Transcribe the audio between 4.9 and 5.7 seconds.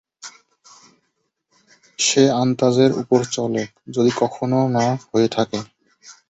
হয়ে থাকে।